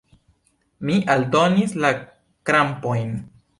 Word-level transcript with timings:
Mi 0.91 0.95
aldonis 1.17 1.77
la 1.85 1.93
krampojn. 1.99 3.17